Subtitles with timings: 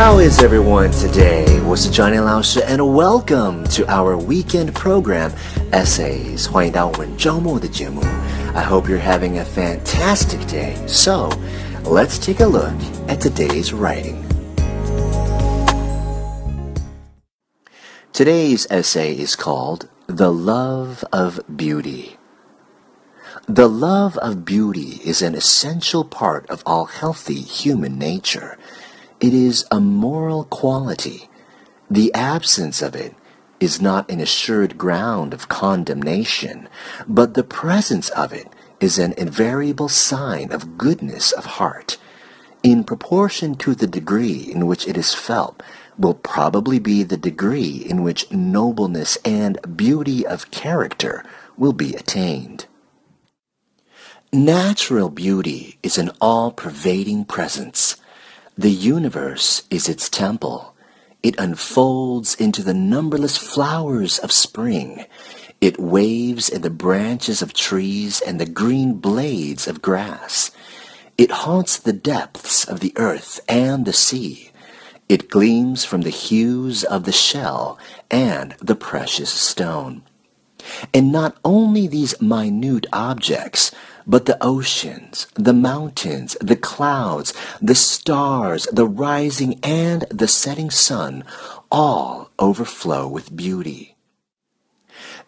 [0.00, 1.62] How is everyone today?
[1.66, 5.30] 我是 Johnny 老师 and welcome to our weekend program
[5.72, 6.50] Essays.
[6.50, 8.00] 欢迎到我们周末的节目。
[8.54, 10.74] I hope you're having a fantastic day.
[10.88, 11.30] So,
[11.84, 12.72] let's take a look
[13.08, 14.24] at today's writing.
[18.12, 22.16] Today's essay is called The Love of Beauty.
[23.47, 28.57] The love of beauty is an essential part of all healthy human nature.
[29.19, 31.29] It is a moral quality.
[31.87, 33.13] The absence of it
[33.59, 36.67] is not an assured ground of condemnation,
[37.07, 38.47] but the presence of it
[38.79, 41.99] is an invariable sign of goodness of heart.
[42.63, 45.61] In proportion to the degree in which it is felt,
[45.99, 51.23] will probably be the degree in which nobleness and beauty of character
[51.55, 52.65] will be attained.
[54.33, 57.95] Natural beauty is an all-pervading presence.
[58.57, 60.75] The universe is its temple.
[61.23, 65.05] It unfolds into the numberless flowers of spring.
[65.61, 70.51] It waves in the branches of trees and the green blades of grass.
[71.17, 74.51] It haunts the depths of the earth and the sea.
[75.07, 77.79] It gleams from the hues of the shell
[78.11, 80.03] and the precious stone.
[80.93, 83.71] And not only these minute objects,
[84.07, 91.23] but the oceans, the mountains, the clouds, the stars, the rising and the setting sun
[91.71, 93.95] all overflow with beauty.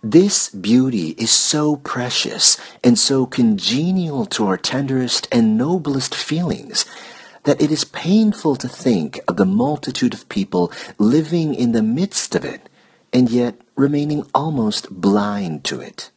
[0.03, 6.85] This beauty is so precious and so congenial to our tenderest and noblest feelings
[7.43, 12.35] that it is painful to think of the multitude of people living in the midst
[12.35, 12.69] of it
[13.11, 16.11] and yet remaining almost blind to it.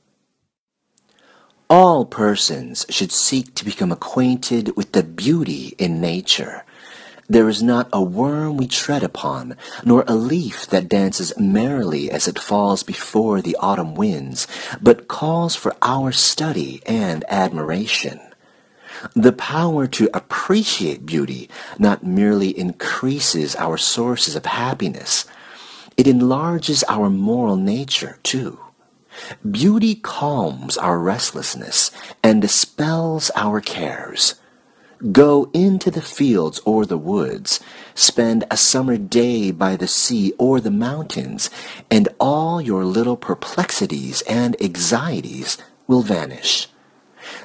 [1.71, 6.65] All persons should seek to become acquainted with the beauty in nature.
[7.29, 12.27] There is not a worm we tread upon, nor a leaf that dances merrily as
[12.27, 14.49] it falls before the autumn winds,
[14.83, 18.19] but calls for our study and admiration.
[19.15, 21.49] The power to appreciate beauty
[21.79, 25.25] not merely increases our sources of happiness,
[25.97, 28.59] it enlarges our moral nature too.
[29.49, 31.91] Beauty calms our restlessness
[32.23, 34.35] and dispels our cares.
[35.13, 37.61] Go into the fields or the woods,
[37.95, 41.49] spend a summer day by the sea or the mountains,
[41.91, 46.69] and all your little perplexities and anxieties will vanish.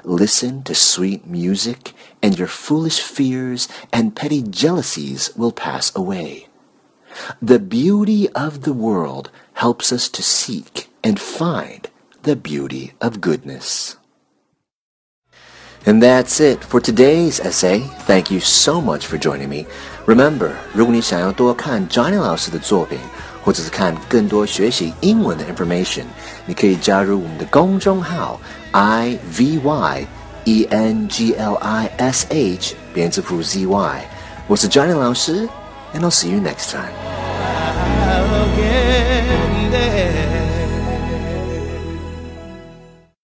[0.04, 6.48] Listen to sweet music, and your foolish fears and petty jealousies will pass away.
[7.42, 11.89] The beauty of the world helps us to seek and find
[12.23, 13.97] the beauty of goodness.
[15.87, 17.81] And that's it for today's essay.
[18.07, 19.67] Thank you so much for joining me.
[20.07, 22.99] Remember, 如果你想要多看 Johnny 老师的作品，
[23.43, 26.05] 或者是看更多学习英文的 information，
[26.45, 28.39] 你可以加入我们的公众号
[28.73, 30.07] i v y
[30.45, 34.05] e n g l i s h 编字符 z y。
[34.47, 35.49] 我是 Johnny 老师，
[35.95, 36.93] and I'll see you next time.